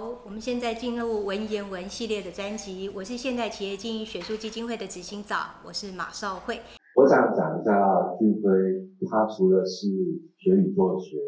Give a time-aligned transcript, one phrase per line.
[0.00, 2.88] 好，我们现在进入文言文系列的专辑。
[2.88, 6.58] 我是现代企业经营学术基金会的执行长，我是马少慧。
[6.96, 8.48] 我想讲一下俊辉，
[9.10, 9.88] 他除了是
[10.38, 11.18] 学宇宙学，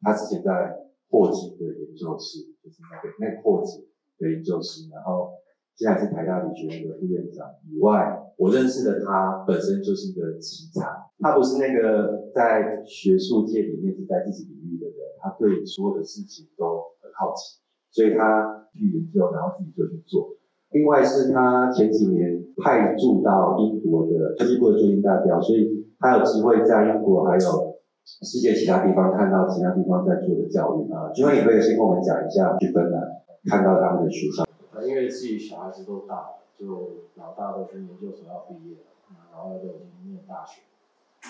[0.00, 0.78] 他之前在
[1.10, 3.82] 霍金的研究室，就是那个那霍金
[4.20, 5.32] 的研究室，然后
[5.74, 10.86] 现在是台大理学院的副院长以外，我认识的他本身就是一个奇才。
[11.18, 17.58] 他不是那个在学术界里面是在自己领域的人，他对所有的事情都很好奇，
[17.90, 20.28] 所以他去研究，然后自己就去做。
[20.70, 31.10] 另外是他前几年派驻到英国的科技部的驻英代表，所以他有机会在英国还有世界其他地方看到其他地方在做的教育啊。
[31.12, 33.02] 君文也可以先跟我们讲一下去芬兰
[33.46, 34.44] 看到他们的学校。
[34.86, 38.88] 因为自己小孩子都大了，就老大都是研究所要毕业了，
[39.32, 40.62] 然后都已经念大学。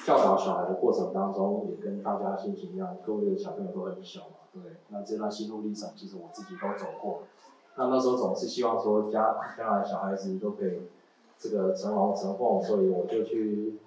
[0.06, 4.62] 教导小孩的过程当中，也跟大家心情一样，各位的小朋友都很小嘛，对。
[4.88, 7.23] 那这段心路历程，其实我自己都走过。
[7.76, 10.82] 那那时候总是希望说家将来小孩子都可以
[11.38, 13.78] 这个成龙成凤，所以我就去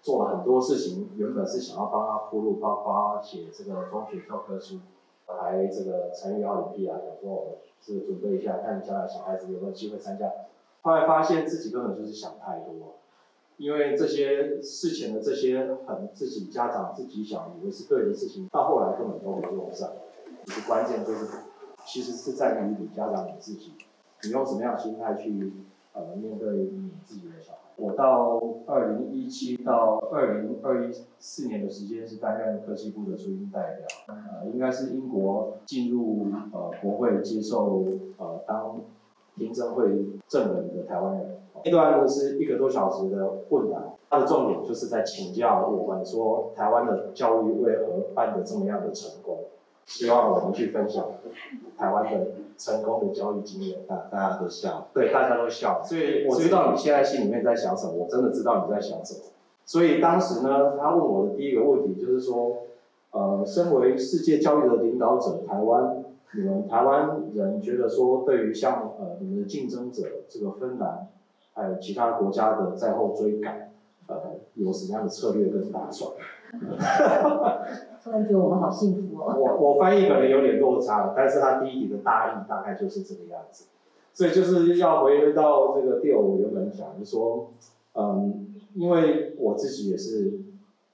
[0.00, 1.10] 做了很多事情。
[1.16, 4.78] 原本是想要帮他铺路，包括写这个中学教科书，
[5.26, 10.30] 还这个参与奥林匹亚，想说是准备一下，看将来小孩子有没有机会参加。
[10.82, 12.94] 后来发现自己根本就是想太多，
[13.56, 19.90] 因为这些事前的这些很自己家长自己想以为是对的事情，到后来根本都没用上。
[20.46, 21.28] 一个关键就是。
[21.84, 23.72] 其实是在于你家长你自己，
[24.22, 25.52] 你用什么样的心态去
[25.94, 27.58] 呃面对你自己的小孩。
[27.74, 37.84] 我到二零一七到二零二一四年的时间是担任科技部的驻英代表，呃，应该是英国进入呃国会接受
[38.16, 38.80] 呃当
[39.34, 41.38] 听证会证人的台湾人。
[41.64, 49.46] 一段呢是一个多小时的问答，它的重点就是在请教我们说台湾的教育为何办得这么样的成功。
[49.86, 51.04] 希望我们去分享
[51.76, 52.26] 台湾的
[52.56, 59.20] 成功的教育经验，大大家都笑，对，大家都笑，所以我知道你现在心里面在想什么，我真的知道你在想什么。
[59.64, 62.58] 所以当时呢，他问我的第一个问题就是说，
[63.10, 66.04] 呃，身为世界教育的领导者，台湾，
[66.34, 71.08] 你们台湾人觉得说，对于像呃你们的竞争者这个芬兰，
[71.54, 73.72] 还有其他国家的在后追赶，
[74.06, 74.16] 呃，
[74.54, 76.12] 有什么样的策略跟打算？
[78.02, 79.34] 突然觉得我们好幸福哦。
[79.38, 83.66] 我我翻译可能有点落差，但是他第一题的大意大概就是这个样子。
[84.12, 87.52] 所以就是要回归到这个第五原本讲，就说，
[87.94, 90.40] 嗯，因为我自己也是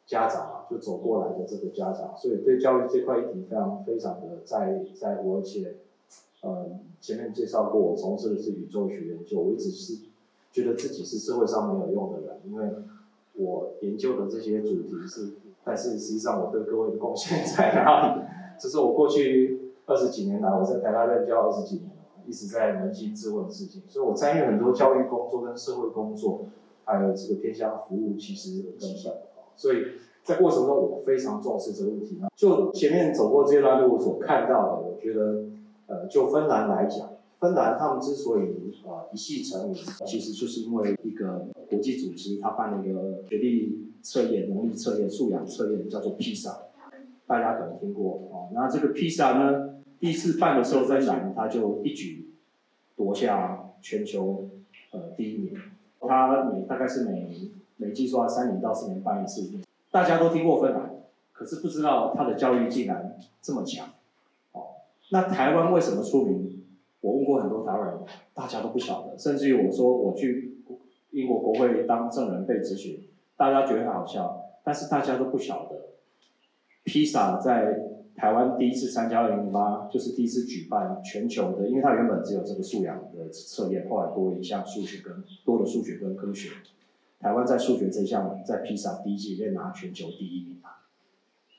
[0.06, 5.74] 家长嘛，就走过来的这个家长，所以对教育这块议题非常非常的在在乎，而且，
[6.44, 10.04] 嗯，前面介绍过，我从事的是宇宙学研究，我一直是
[10.52, 12.68] 觉得自己是社会上没有用的人，因为
[13.34, 15.30] 我研究的这些主题是。
[15.64, 18.22] 但是实际上，我对各位的贡献在哪里？
[18.58, 23.82] 这是我过去二十几年来，我在台大任教二十几年了，一直在扪心自问的事情。
[23.86, 26.46] 所以我参与很多教育工作跟社会工作，
[26.84, 29.10] 还有这个偏向服务，其实很少。
[29.54, 29.76] 所以
[30.22, 32.20] 在过程中，我非常重视这个问题。
[32.34, 35.44] 就前面走过这段路所看到的，我觉得，
[35.86, 37.08] 呃，就芬兰来讲，
[37.40, 38.42] 芬兰他们之所以
[38.86, 43.84] 啊一系成名，其实就是因为一个国际组织，他办了一个学历。
[44.00, 46.56] 测验能力测验、素养测验叫做 PISA，
[47.26, 48.48] 大家可能听过哦。
[48.54, 52.30] 那这个 PISA 呢，第一次办的时候在南，他就一举
[52.96, 54.48] 夺下全球
[54.92, 55.52] 呃第一名。
[56.00, 59.50] 他每大概是每每计算三年到四年办一次。
[59.90, 63.88] 大家都听过芬兰，可是不知道他的教育竟然这么强。
[64.52, 64.76] 哦，
[65.10, 66.62] 那台湾为什么出名？
[67.00, 67.98] 我问过很多台湾人，
[68.34, 69.18] 大家都不晓得。
[69.18, 70.58] 甚至于我说我去
[71.10, 73.04] 英国国会当证人被咨询。
[73.36, 75.76] 大家觉得很好笑，但是大家都不晓得，
[76.82, 77.78] 披萨在
[78.16, 86.50] 台湾第一次参加二零零八，就是第一次举办全球的，因为它原本只有这个素养的测验，后来多了一项数学跟多了数学跟科学。
[87.20, 90.56] 台湾在数学这项在披萨第一届也拿全球第一名，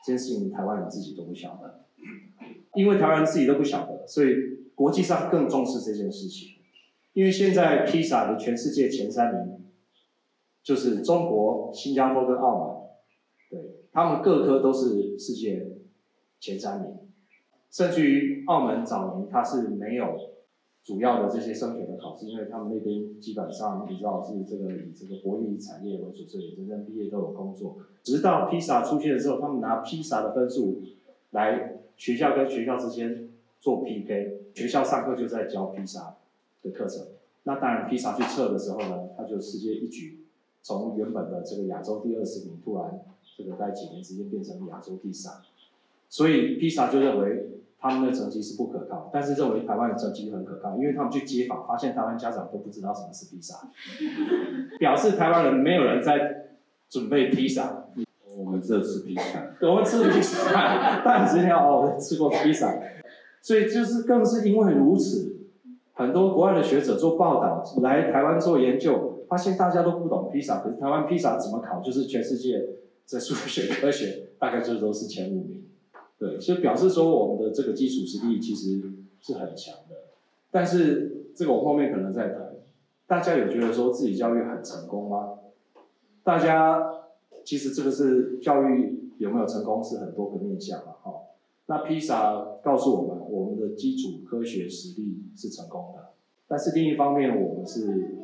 [0.06, 1.80] 这件事情台湾人自己都不晓得，
[2.74, 6.54] 因为台湾人自己都不晓得，所以国际上更重视这件事情，
[7.12, 9.58] 因为现在披萨的全世界前三名。
[10.62, 12.78] 就是中国、新加坡跟澳门，
[13.50, 13.60] 对
[13.92, 15.78] 他们各科都是世界
[16.40, 16.92] 前三名，
[17.72, 20.16] 甚至于澳门早年它是没有
[20.84, 27.78] 主要的这些升学的考试，因为他们那边基本上你知道是这个以这个博弈产业为主，所以真正毕业都有工作。
[28.04, 30.84] 直到披萨出现的时候，他们拿披萨的分数
[31.32, 33.29] 来学校跟学校之间
[33.60, 36.16] 做 PK，学校上课就在教披萨
[36.64, 37.08] 的课程，
[37.44, 40.26] 那当然披萨去测的时候呢，他就直接一举。
[40.62, 43.00] 从原本的这个亚洲第二十名，突然
[43.38, 45.36] 这个在几年之间变成亚洲第三，
[46.10, 53.70] 所以披萨就认为他们的成绩是不可靠，但是认为台湾的成绩很可靠，因为他们去街访，发现台湾家长都不知道什么是披萨，
[54.78, 56.50] 表示台湾人没有人在
[56.90, 57.86] 准备披萨。
[58.36, 62.74] 我们这吃披萨，我们吃披萨，但只要哦吃过披萨，
[63.42, 65.38] 所以就是更是因为如此，
[65.94, 72.62] 很多国外的学者做报道来台湾做研究，发现大家都不懂披萨，可是台湾披萨怎么考，就是全世界
[73.06, 75.64] 在数学科学大概就都是前五名。
[76.18, 78.82] 对，所以表示说我们的这个基础实力其实
[79.22, 79.96] 是很强的，
[80.52, 82.50] 但是这个我后面可能再谈。
[83.08, 85.40] 大家有觉得说自己教育很成功吗？
[86.24, 86.80] 大家
[87.44, 91.12] 其实这个是教育有没有成功是很多个面向嘛，哈。
[91.70, 96.14] 那披萨告诉我们，我们的基础科学实力是成功的，
[96.48, 98.18] 但是另一方面我们是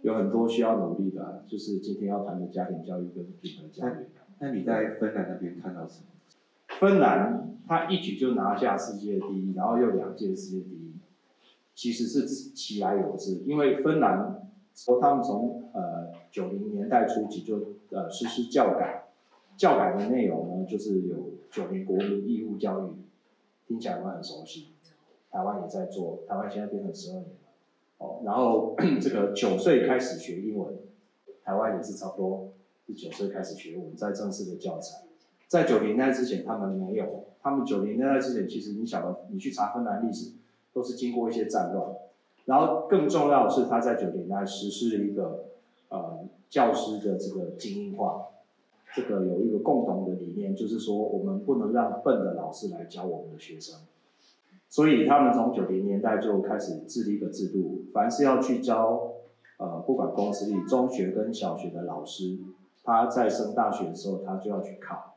[0.00, 4.06] 有很多需要努力的，就是今天要谈的家庭教育跟品德教育。
[4.38, 6.06] 那你在芬兰那边看到什么？
[6.80, 10.94] 芬兰他一举就拿下世界第一，然后又两届世界第一，
[11.74, 19.05] 其实是其来有之，因为芬兰说他们从呃九零年代初期就呃实施教改，
[19.56, 21.16] 教改的内容呢就是有
[21.50, 22.90] 九年国民义务教育，
[23.66, 24.68] 听起来我们很熟悉，
[25.30, 27.36] 台湾也在做，台湾现在变成十二年了，
[27.98, 30.74] 哦，然后 这个九岁开始学英文，
[31.42, 32.48] 台湾也是差不多
[32.86, 35.02] 是九岁开始学英文，在正式的教材。
[35.48, 37.24] 在九零年代之前，他们没有。
[37.40, 40.32] 他们九零年代之前，其实你晓得，你去查芬兰历史，
[40.72, 41.94] 都是经过一些战乱。
[42.46, 45.44] 然后更重要的是，他在九零年代实施了一个
[45.88, 48.26] 呃教师的这个精英化。
[48.96, 53.78] 这个有一个共同的理念，就是说我们不能让笨的老师来教我们的学生。
[54.68, 59.12] 所以他们从九零年代就开始制定一个制度，凡是要去教
[59.58, 62.38] 呃不管公私立中学跟小学的老师，
[62.82, 65.12] 他在升大学的时候，他就要去考。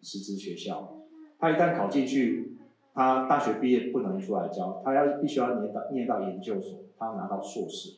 [0.00, 0.96] 师资学校，
[1.40, 2.56] 他一旦考进去，
[2.94, 7.96] 他大学毕业不能出来教，他要必须要念到念到研究所，他要拿到硕士，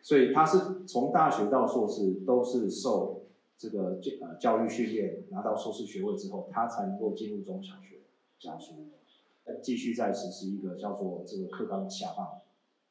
[0.00, 3.24] 所以他是从大学到硕士都是受
[3.58, 7.98] 这个教呃教育训练，拿到硕士学位之后，他才能够进入中小学
[8.38, 8.86] 教书，
[9.60, 12.40] 继续在实施一个叫做这个课纲下放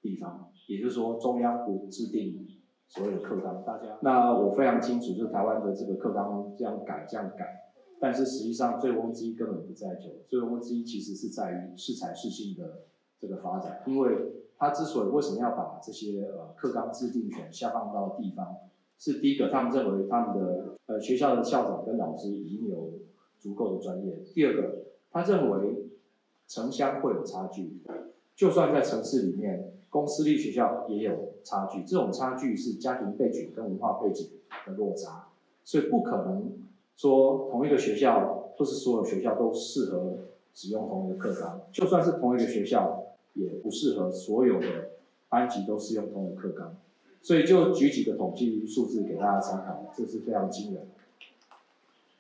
[0.02, 2.46] 地方，也就是说中央不制定
[2.88, 7.64] 所有的课纲，大家那我非常清楚，就是台湾的这个课纲这样改这样改。
[8.00, 10.10] 但是实际上，醉翁之意根本不在酒。
[10.28, 12.82] 醉翁之意其实是在于适才适性的
[13.18, 13.82] 这个发展。
[13.88, 18.56] 因为他之所以为什么要把这些呃课纲制定权下放到地方，
[19.00, 22.92] 是第一个，他们认为他们的呃学校的校长跟老师已经有
[23.40, 24.20] 足够的专业。
[24.34, 25.86] 第二个，他认为
[26.48, 27.78] 城乡会有差距，
[28.36, 31.84] 就算在城市里面，公私立学校也有差距。
[31.84, 34.30] 这种差距是家庭背景跟文化背景
[34.66, 35.30] 的落差，
[35.64, 36.52] 所以不可能。
[36.96, 40.18] 说同一个学校不是所有学校都适合
[40.56, 43.04] 使用同一个课纲，就算是同一个学校，
[43.36, 44.68] 也不适合所有的
[45.30, 46.76] 班级都适用同一个课纲。
[47.28, 50.84] 所以就举几个统计数字给大家参考，这是非常惊人。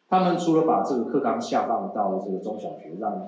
[0.09, 3.25] 他们除了把这个课纲下放到这个中小学，让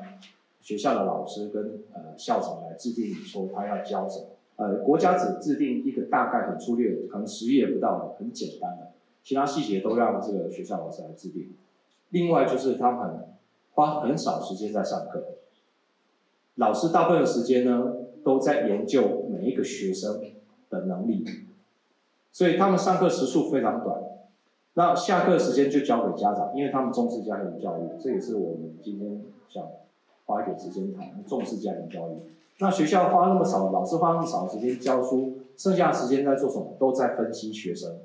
[0.60, 4.26] 学校的老师跟呃校长来制定说他要教什么，
[4.58, 8.92] 呃国家只制定一个大概很粗略，可能十页不到，很简单的。
[9.24, 11.54] 其他细节都让这个学校老师来制定。
[12.10, 13.26] 另外就是他们
[13.76, 15.24] 花很少时间在上课，
[16.56, 20.20] 老师大部分的时间呢都在研究每一个学生
[20.70, 21.24] 的能力，
[22.40, 24.02] 所以他们上课时数非常短。
[24.76, 29.62] 那下课时间就交给家长，因为他们重视家庭教育，这也是我们今天想
[30.26, 32.14] 花一点时间谈重视家庭教育。
[32.60, 36.78] 那学校花那么少，老师花那么少时间教书，剩下的时间在做什么？
[36.80, 37.98] 都在分析学生。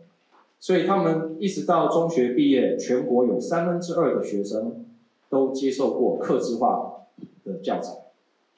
[0.59, 4.85] 所以他们一直到中学毕业，全国有三分之二的学生
[5.31, 7.05] 都接受过客制化
[7.45, 7.93] 的教材，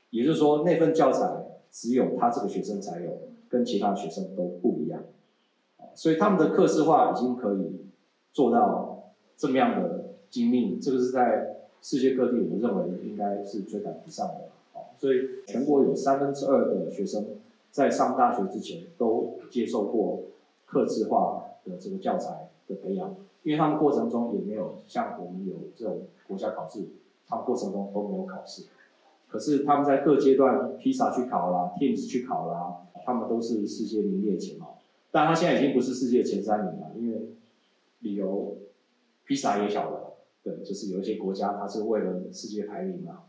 [0.08, 3.18] 也就是说那份教材只有他这个学生才有，
[3.50, 5.02] 跟其他学生都不一样。
[5.94, 7.86] 所以他们的客制化已经可以
[8.32, 14.50] 做到这么样的精密，这个是在世界各地，我认为应该是追赶不上的。
[14.98, 17.26] 所以全国有三分之二的学生
[17.70, 20.22] 在上大学之前都接受过
[20.64, 21.42] 客制化。
[21.68, 26.86] 的这个教材的培养，因为他们过程中也没有像我们有这种国家考试，
[27.26, 28.66] 他们过程中都没有考试。
[29.26, 34.75] 可是他们在各阶段，披萨去考啦，Teams 去考啦，他们都是世界名列前茅。
[35.10, 37.28] 但他现在已经不是世界前三名了，因为
[38.00, 38.56] 理由
[39.24, 43.22] 披萨也晓得，对，就是有一些国家它是为了世界排名嘛。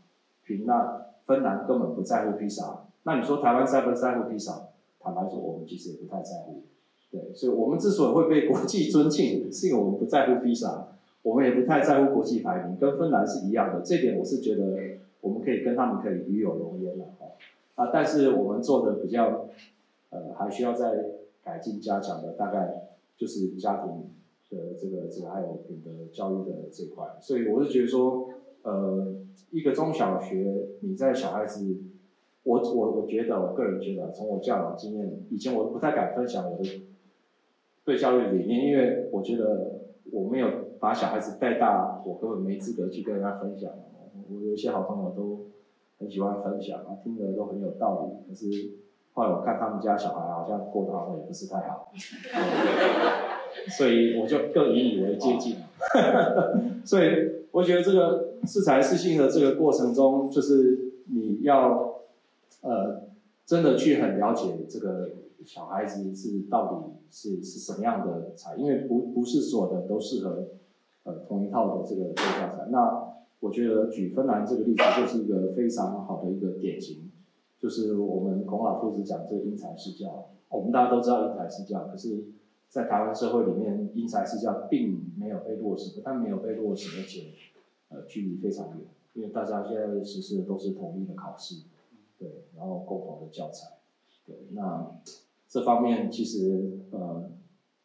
[0.44, 4.68] 凭那芬兰根本不在乎披萨，那你说台湾在不在乎披萨？
[5.00, 6.62] 坦白说，我们其实也不太在乎。
[7.10, 10.88] 对，所以我们之所以会被国际尊敬， 是因为我们不在乎披萨，
[11.22, 13.80] 我们也不太在乎国际排名，跟芬兰是一样的。
[13.82, 17.04] 这点我是觉得我们可以跟他们可以与有荣焉了。
[17.76, 19.48] 啊，但是我们做的比较
[20.10, 20.92] 呃还需要再
[21.48, 24.10] 改进加强的，大概就是家庭
[24.50, 27.06] 的这个这个还有品德教育的这块。
[27.20, 28.28] 所以我是觉得说，
[28.62, 29.14] 呃，
[29.50, 31.76] 一个中小学你在小孩子。
[32.44, 36.64] 我我我觉得，我个人觉得，从我教养经验，以前我不太敢分享我的
[37.84, 40.48] 对教育理念，因为我觉得我没有
[40.80, 43.70] 把小孩子带大，我根本没资格去跟人家分享。
[44.30, 45.46] 我有一些好朋友都
[45.98, 48.46] 很喜欢分享，啊，听的都很有道理，可是
[49.18, 51.90] 后来我看他们家小孩好像过得好像也不是太好，
[53.76, 55.56] 所以我就更引以为接近。
[56.86, 61.86] 所以我觉得这个适才适性的这个过程中，就是你要。
[62.60, 63.02] 呃，
[63.46, 65.10] 真的去很了解这个
[65.44, 66.74] 小孩子是到底
[67.08, 70.48] 是是什么样的才，因为不不是所有的都适合
[71.04, 72.66] 呃同一套的这个这个教材。
[72.70, 73.04] 那
[73.38, 77.07] 我觉得举芬兰这个例子就是一个非常好的一个典型，
[77.60, 82.24] 就是我们孔老夫子讲这个因材施教，我们大家都知道因材施教，可是，
[82.68, 87.32] 在台湾社会里面，因材施教并没有被落实，但没有被落实，而且
[87.88, 91.62] 呃距离非常远，因为大家现在实施的都是统一的考试。
[92.18, 93.78] 对，然后共同的教材，
[94.26, 94.90] 对，那
[95.48, 97.30] 这方面其实呃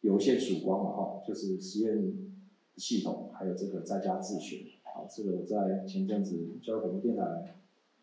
[0.00, 2.12] 有一些曙光了哈，就是实验
[2.76, 7.54] 系统，还有这个在家自学，好，这个我在前阵子教育广播电台，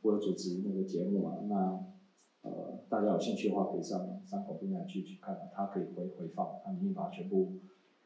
[0.01, 7.53] 我有主持那个节目嘛，那呃大家有兴趣的话可以上三口电台去去看，它可以回回放，它里面把全部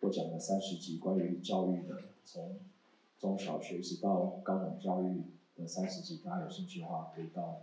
[0.01, 2.57] 我讲了三十集关于教育的，从
[3.19, 5.21] 中小学一直到高等教育
[5.57, 7.61] 的三十集，大家有兴趣的话可以到。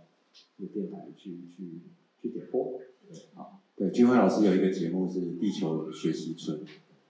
[0.57, 1.79] 有电台去去
[2.19, 6.59] 去点播，对，好，对，君辉老师有一个节目是地球学习村，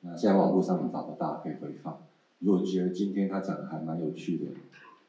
[0.01, 2.03] 那现在网络上面找得到，可以回放。
[2.39, 4.51] 如果觉得今天他讲的还蛮有趣的，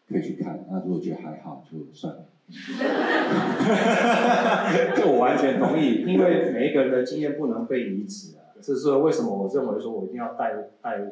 [0.08, 0.64] 可以去看。
[0.70, 2.24] 那如果觉得还好，就算了。
[4.94, 8.40] 这我完全同意，因为每一个人的经验不能被移植啊。
[8.60, 11.10] 这是说为什么我认为说我一定要带带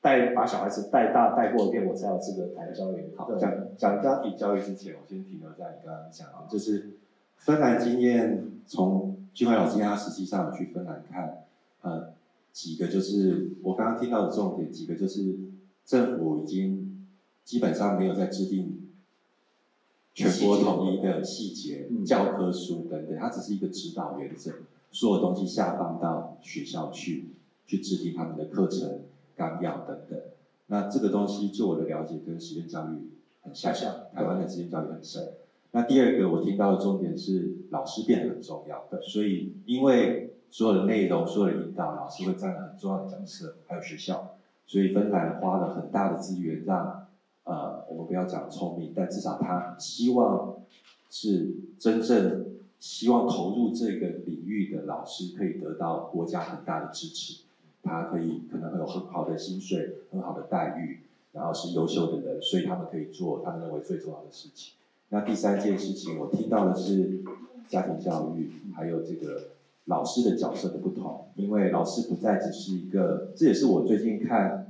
[0.00, 3.12] 带把小孩子带大带过一遍，我才有资格谈教育。
[3.16, 6.90] 好，讲讲家庭教育之前，我先停留在你刚刚讲啊，就是
[7.36, 11.44] 芬兰经验，从俊怀老师他实际上有去芬兰看，
[11.80, 12.12] 呃，
[12.52, 15.34] 几个就是我刚刚听到的重点，几个就是
[15.84, 16.87] 政府已经
[17.48, 18.90] 基本上没有在制定
[20.12, 24.52] 全国统一的细节教科书等等，它只是一个指导原则，
[24.90, 27.30] 所有东西下放到学校去，
[27.66, 29.00] 去制定他们的课程。
[29.34, 30.20] 纲要等等，
[30.66, 33.08] 那这个东西就我的了解跟实验教育
[33.42, 33.72] 很像，
[34.12, 35.32] 台湾的实验教育很深。
[35.70, 44.34] 那第二个我听到的重点是老师变得很重要，所以因为所有的内容、所有的引导，老师会占了很重要的角色，还有学校，
[44.66, 47.06] 所以芬兰花了很大的资源让
[47.48, 50.56] 呃我们不要讲聪明，但至少他希望
[51.10, 52.46] 是真正
[52.78, 57.42] 希望投入这个领域的老师可以得到国家很大的支持。
[57.80, 60.98] 他可以可能会有很好的薪水、很好的待遇，
[61.32, 64.74] 然后是优秀的人，所以他们可以做他们认为最重要的事情。
[65.08, 67.22] 那第三件事情，我听到的是
[67.66, 69.44] 家庭教育，还有这个
[69.86, 71.28] 老师的角色的不同。
[71.36, 74.68] 因为老师不再只是一个，这也是我最近看，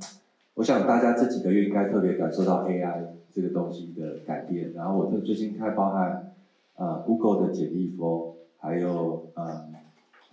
[0.58, 4.72] 我想大家这几个月应该特别感受到 AI 这个东西的改变。
[4.72, 6.34] 然后我最近看包含
[6.74, 9.72] 呃 Google 的简历峰，还有嗯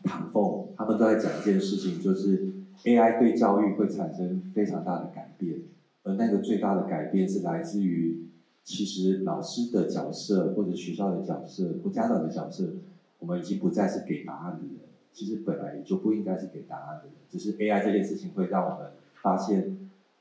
[0.04, 2.52] 唐凤，他们都在讲一件事情，就是。
[2.84, 5.62] AI 对教育会产生非常大的改变，
[6.04, 8.26] 而那个最大的改变是来自于，
[8.64, 12.74] 其实老师的角色或者学校的角色或家长的角色，
[13.20, 14.76] 我们已经不再是给答案的人，
[15.14, 19.78] 其实本来就不应该是给答案的人，只是 AI 这件事情会让我们发现，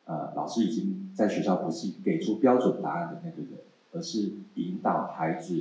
[0.06, 3.52] 呃，老师已经在学校不是给出标准答案的那个人，
[3.92, 5.58] 而是引导孩子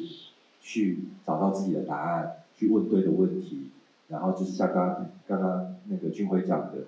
[0.62, 3.70] 去找到自己的答案，去问对的问题。
[4.10, 6.86] 然后就是像刚刚刚刚那个俊辉讲的，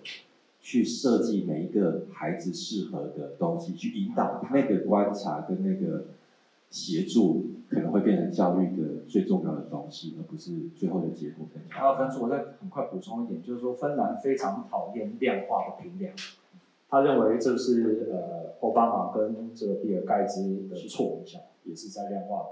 [0.62, 6.06] 去设计每一个孩子适合的东西，去引导那个观察跟那个
[6.70, 11.48] 协助，可能会变成教育的最重要的东西，而不是最后的结果。
[11.70, 16.14] 还有分数，我再很快补充一点，就是说芬兰非常讨厌量化和评量，
[16.90, 21.22] 他认为这是呃奥巴马跟这个比尔盖茨的错，
[21.64, 22.48] 也是在量化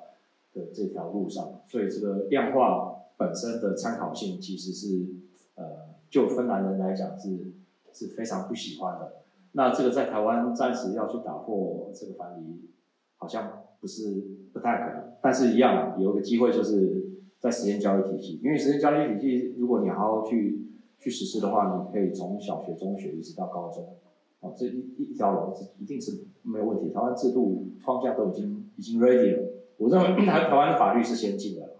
[0.54, 3.00] 的这条路上，所以这个量化。
[3.16, 5.06] 本身的参考性其实是，
[5.54, 5.64] 呃，
[6.10, 7.54] 就芬兰人来讲是
[7.94, 9.14] 是非常不喜欢的。
[9.52, 12.72] 那这个在台湾暂时要去打破这个藩篱，
[13.18, 15.14] 好像不是不太可能。
[15.22, 17.06] 但是，一样有个机会，就是
[17.40, 20.66] 在实验教育体系，因为实验教育体系，如果你好好去
[21.00, 23.96] 去实施的话，你可以从小学、中学一直到高中，
[24.44, 29.54] 哦，这一一条龙是一定是没有问题，台湾制度框架都已经已经 ready 了。
[29.78, 31.76] 我认为台台湾的法律是先进的，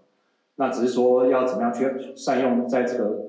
[0.56, 3.26] 那只是说要怎么样去善用在这个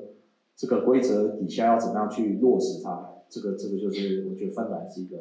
[0.55, 5.17] 这个规则底下要怎么样去落实它，这个这个就是我觉得芬兰是一个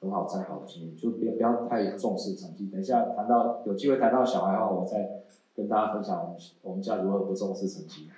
[0.00, 2.66] 很好参考的经验，就不要不要太重视成绩。
[2.66, 5.22] 等一下谈到有机会谈到小孩的话，我再
[5.54, 8.08] 跟大家分享我们我们家如何不重视成绩。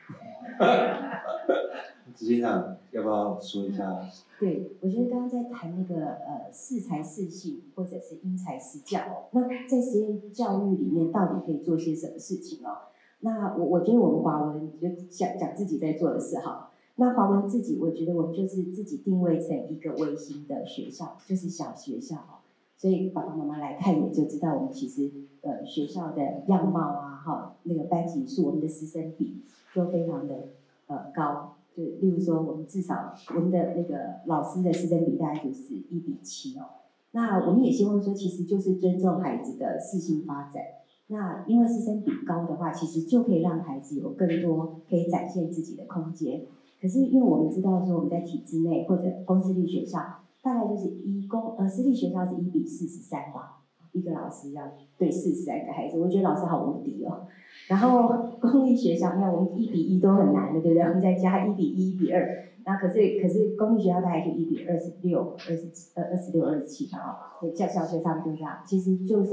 [2.14, 4.08] 执行长要不要说一下？
[4.38, 12.88] 对，我觉得刚刚在谈那个呃适才适性或者是因材施教，那在实验教育里面到底可以做些什么事情哦？
[13.20, 16.70] 那我我觉得我们华文就讲讲自己在做的事哈。
[16.96, 22.38] 那华文自己，我觉得我们就是自己定位成一个微型的学校，就是小学校哦。
[22.76, 25.10] 所以爸爸妈妈来看也就知道，我们其实
[25.40, 29.42] 呃学校的样貌啊，哈，那个班级数，我们的师生比
[29.74, 30.48] 都非常的
[30.86, 31.56] 呃高。
[31.76, 36.62] 就例如说，我们至少我们的那个老师的师生比大概就是一比七哦。
[37.10, 40.62] 那我们也希望说，其实就是尊重孩子的适性发展。
[41.08, 46.46] 那因为师生比高的话，其实就可以让孩子有更多可以展现自己的空间。
[46.80, 49.98] 可是因为我们知道说，我们在体制内或者公私立学校，
[50.42, 53.63] 大概就是一公呃私立学校是一比四十三吧，
[53.94, 54.62] 一个老师要
[54.98, 57.26] 对四十三个孩子，我觉得老师好无敌哦。
[57.68, 60.82] 然后公立学校，你看我们一比一都很难的，对不对？
[60.82, 62.28] 我们再加一比一、一比二，
[62.66, 69.30] 那可是可是公立学校大概就一比二十六、二十呃二十六、二十七吧，哦，小小学差不多这样，其实就是，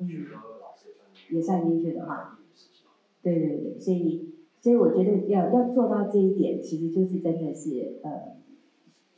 [0.00, 0.08] 嗯，
[1.30, 2.38] 也算进去的话，
[3.22, 8.38] 对对对，所以所以我觉得要要做到这一点，其实就是真的是呃。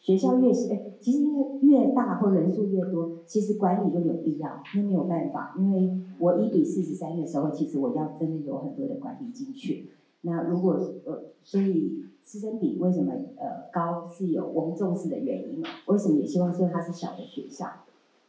[0.01, 4.63] 学校越是哎，其实因为越大或人数越多，其实管理就有必要。
[4.75, 9.91] 那没有办法，因为我一比四十三的时候，其实我要真的有很多的管理进去。
[10.23, 10.73] 那如果
[11.05, 15.69] 呃，所以师生比为什么呃高是有我们重视的原因嘛。
[15.87, 17.67] 为什么也希望说它是小的学校？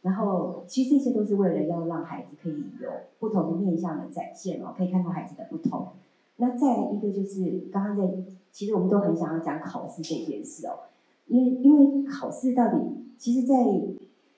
[0.02, 5.88] 然后其实这些都是为了要让孩子可以有不同的面向的展现哦，可以看到孩子的不同。
[6.36, 8.12] 那再一个就是刚刚在，
[8.50, 10.91] 其实我们都很想要讲考试这件事哦。
[11.26, 12.76] 因为因为考试到底，
[13.16, 13.54] 其实，在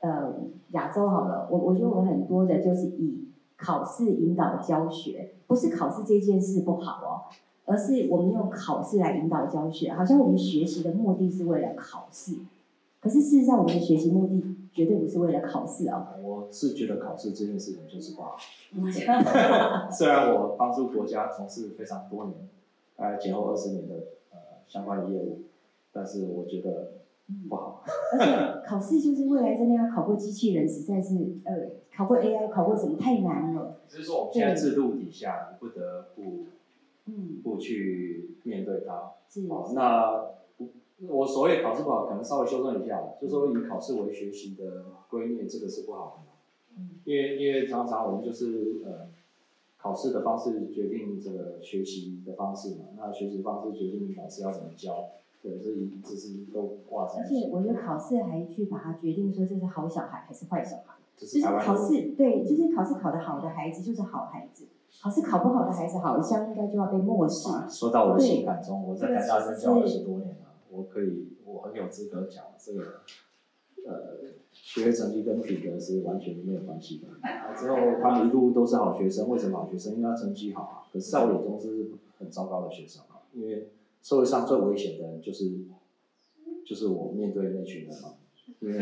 [0.01, 0.35] 呃
[0.73, 7.11] 亚洲好了，我我觉得我们很多的就是以考试引导教学，不是考试这件事不好哦，
[7.64, 12.37] 而是我们用考试来引导教学，好像我们学习的目的是为了考试，
[13.01, 16.07] 可是事实上我们的学习目的绝对不是为了考试哦。
[16.23, 18.37] 我是觉得考试这件事情就是不好，
[19.90, 22.37] 虽然我帮助国家从事非常多年，
[22.97, 23.94] 大概前后二十年的
[24.33, 25.38] 呃相关的业务。
[25.95, 26.95] 但是我觉得
[27.49, 33.81] 不好，而且考试就是未来真的要考过机器人，实在是呃，考过 AI，考过什么太难了。
[33.89, 36.47] 只是说我们现在制度底下，你不得不
[37.07, 39.13] 嗯不去面对它。
[39.49, 40.35] 好，那
[41.09, 46.33] 我所谓考试不好，可能稍微修正一下，就说以考试为学习的观念，这个是不好的。
[46.77, 49.09] 嗯，因为因为常常我们就是呃，
[49.79, 55.09] 考试的方式决定这个学习的方式嘛，那学习方式决定老师要怎么教。
[55.45, 57.21] 对，这一这是都挂在。
[57.21, 64.69] 而且我觉得考试还去把它决定说这是好小孩还是坏小孩，就是考试对，就是考试考得好的孩子就是好孩子，
[65.03, 67.51] 考试考不好的孩子好像应该就要被漠视。
[67.69, 72.81] 说到我的情感中，我在台大任教二十多年了，我可以我很有资格讲这个，
[73.87, 74.17] 呃，
[74.51, 77.09] 学业成绩跟品格是完全没有关系的。
[77.55, 79.95] 之后他们一路都是好学生，为什么好学生？
[79.95, 80.75] 因为他成绩好啊。
[80.91, 83.69] 可是在我眼中是很糟糕的学生啊，因为。
[84.05, 85.51] 社会上最危险的人就是，
[86.62, 88.17] 就是我面对那群人嘛，
[88.61, 88.79] 因为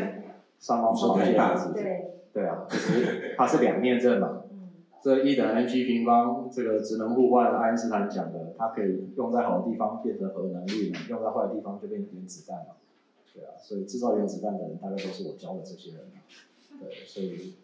[0.59, 4.41] 上方是这样子，对，对啊，就是它是两面刃嘛。
[5.01, 12.75] 这一等于 mc 平方，这个职能互换，爱因斯坦讲的，它可以用在好的地方变成核能力嘛，用在坏的地方就变成原子弹嘛。
[13.33, 16.21] 对啊，所以制造原子弹的人大概都是我教的这些人嘛。
[16.81, 17.55] 对，所以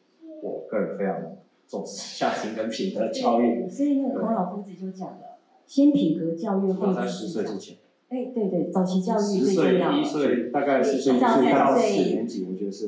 [0.41, 1.35] 我个人非常
[1.67, 3.69] 重视 家庭跟品德教育。
[3.69, 5.28] 所以那个孔老夫子就讲了。
[5.69, 7.77] 先品格教育，后十岁之前。
[8.07, 10.03] 哎，对对，早期教育最重要。
[10.03, 12.87] 十岁、一岁，大概十岁一岁到四年级，我觉得是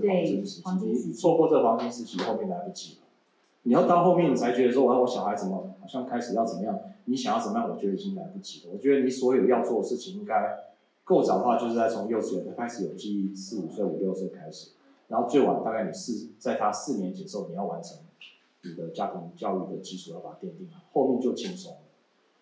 [0.63, 1.13] 黄金时期。
[1.13, 2.97] 错过这黄金时期，后面来不及了。
[3.61, 6.75] 你要到后面，你才觉得说，我我小孩怎么好像开始要怎么样？
[7.05, 7.69] 你想要怎么样？
[7.69, 8.71] 我觉得已经来不及了。
[8.73, 10.33] 我觉得你所有要做的事情，应该
[11.03, 14.71] 够早的话，就是在从幼稚园开始有记忆，四五岁、五六岁开始，
[15.07, 17.99] 然后最晚大概你四，在他四年级的时候，你要完成
[18.63, 21.75] 你的家庭教育的基础，要把它奠定好，后面就轻松。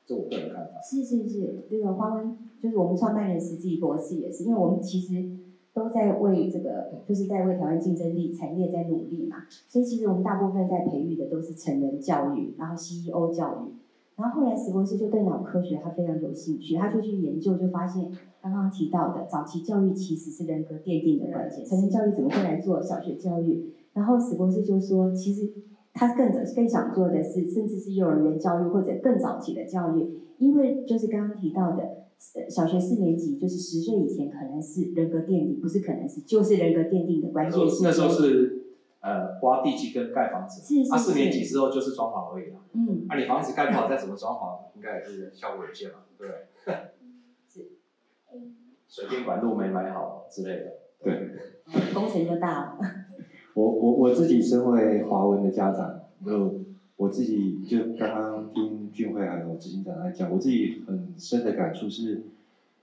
[0.10, 0.82] 是我个人看法。
[0.82, 5.24] 是是是，这个花温就是我们创办人实际博士也是，因为我们其实
[5.72, 9.38] 都在为这个，就是在为台湾竞争力产业在努力嘛。
[9.68, 13.72] 所以其实我们大部分在培育的都是成人教育，然后 CEO 教育。
[14.16, 18.10] 然后后来史博士就对脑科学他非常有兴趣，他就去研究，就发现
[18.42, 21.64] 刚刚提到的早期教育其实是人格奠定的关键。
[21.64, 23.72] 成人教育怎么会来做小学教育？
[23.94, 25.50] 然后史博士就说，其实
[25.94, 31.84] 他更更想做的是，甚至是幼儿园教育或者更早期的教育，因为就是刚刚提到的，
[32.50, 38.64] 小学四年级就是十岁以前可能是人格奠定，不是可能是就是人格奠定的关键时那时候是
[39.02, 42.60] 呃挖地基跟盖房子，是是啊四年级之后就是装潢而已了。
[42.74, 46.34] 嗯，啊，你房子盖不好，再怎么装潢，应该也是效果有限嘛，对不
[46.66, 46.76] 对？
[47.48, 47.72] 是。
[48.88, 50.72] 水电管路没买好之类的。
[51.04, 52.80] 对，工程就大了。
[53.54, 56.62] 我我我自己身为华文的家长，就
[56.96, 62.24] 我自己就刚刚听俊慧还有执行长来讲，我自己很深的感触是，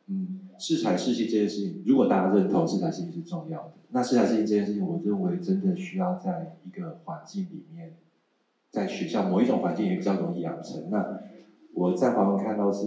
[0.06, 7.92] 嗯，适才适性这件事情，如果大家认同适才适性是重要的，那适才适性这件事情，我认为真的需要在一个环境里面，
[8.70, 10.90] 在学校某一种环境也比较容易养成。
[10.90, 11.20] 那
[11.74, 12.86] 我在华文看到是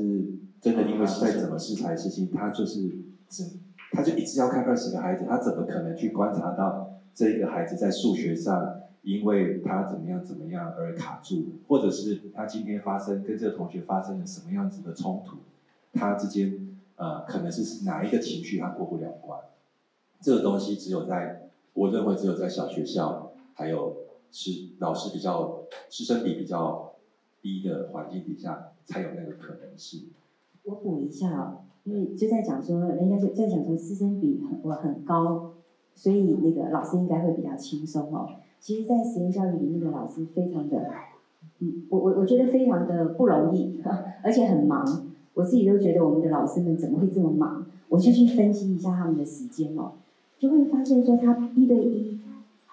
[0.61, 2.89] 真的，因为再怎么适才适性，他就是
[3.29, 3.43] 只
[3.91, 15.39] 他就一直要看二十个孩子，他怎么可能去观察到这一个孩子在数学上，因为他怎么样怎么样而卡住，或者是他今天发生跟这个同学发生了什么样子的冲突，
[15.91, 19.37] 他之间呃可能是哪一个情绪他过不了关，
[20.21, 23.97] 这个东西只有在我认为只有在小学校，还有
[24.31, 26.93] 师老师比较师生比比较
[27.41, 30.07] 低的环境底下，才有那个可能性。
[30.63, 35.55] 我补一下哦，因为就在讲说，人家就在讲说师生比很我很高，
[35.99, 38.25] 所以那个老师应该会比较轻松哦。
[38.57, 40.81] 其实，在实验教育里面的老师非常的，
[41.59, 43.81] 嗯，我我我觉得非常的不容易，
[44.23, 44.85] 而且很忙。
[45.33, 47.65] 我自己都觉得我们的老师们怎么会这么忙？
[47.89, 49.91] 我就去分析一下他们的时间哦，
[50.37, 52.17] 就会发现说，他一对一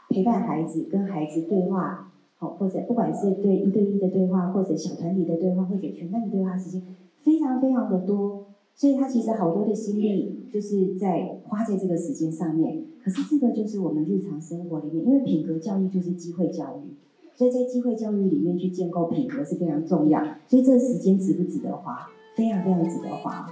[0.09, 6.81] 陪伴孩子，跟孩子对话，好，或者不管是对一对一的对话，或者小团体的对话，或者全班的对话时间。
[7.23, 8.45] 非常非常的多，
[8.77, 12.85] 所以他其实好多的心力就是在花在这个时间上面。
[13.03, 16.93] 可是这个就是我们日常生活里面，因为品格教育就是机会教育，
[17.35, 20.23] 所以在机会教育里面去建构品格是非常重要。
[20.47, 22.07] 所以这个时间值不值得花？
[22.37, 23.49] 非常非常值得花。